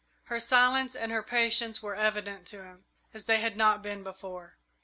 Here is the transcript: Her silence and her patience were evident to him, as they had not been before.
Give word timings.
Her 0.23 0.39
silence 0.39 0.95
and 0.95 1.11
her 1.11 1.21
patience 1.21 1.83
were 1.83 1.93
evident 1.93 2.47
to 2.47 2.63
him, 2.63 2.85
as 3.13 3.25
they 3.25 3.39
had 3.39 3.55
not 3.55 3.83
been 3.83 4.01
before. 4.01 4.57